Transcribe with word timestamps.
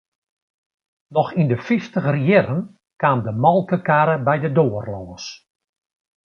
Noch 1.13 1.31
yn 1.41 1.51
'e 1.51 1.57
fyftiger 1.67 2.15
jierren 2.25 2.61
kaam 3.01 3.19
de 3.25 3.33
molkekarre 3.43 4.15
by 4.27 4.35
de 4.43 4.49
doar 4.57 4.85
lâns. 4.93 5.25